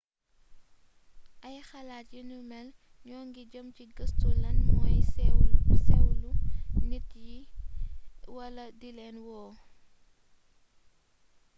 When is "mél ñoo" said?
2.51-3.23